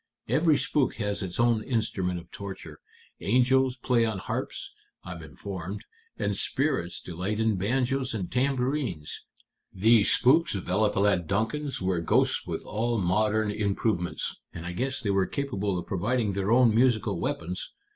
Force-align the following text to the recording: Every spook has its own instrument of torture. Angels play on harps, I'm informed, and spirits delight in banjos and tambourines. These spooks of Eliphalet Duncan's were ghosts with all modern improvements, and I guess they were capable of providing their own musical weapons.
Every 0.27 0.57
spook 0.57 0.95
has 0.95 1.21
its 1.21 1.39
own 1.39 1.61
instrument 1.61 2.19
of 2.19 2.31
torture. 2.31 2.79
Angels 3.19 3.77
play 3.77 4.03
on 4.03 4.17
harps, 4.17 4.73
I'm 5.03 5.21
informed, 5.21 5.85
and 6.17 6.35
spirits 6.35 6.99
delight 6.99 7.39
in 7.39 7.55
banjos 7.55 8.15
and 8.15 8.31
tambourines. 8.31 9.23
These 9.71 10.09
spooks 10.11 10.55
of 10.55 10.67
Eliphalet 10.67 11.27
Duncan's 11.27 11.83
were 11.83 12.01
ghosts 12.01 12.47
with 12.47 12.63
all 12.65 12.97
modern 12.97 13.51
improvements, 13.51 14.37
and 14.51 14.65
I 14.65 14.71
guess 14.71 14.99
they 15.01 15.11
were 15.11 15.27
capable 15.27 15.77
of 15.77 15.85
providing 15.85 16.33
their 16.33 16.51
own 16.51 16.73
musical 16.73 17.19
weapons. 17.19 17.71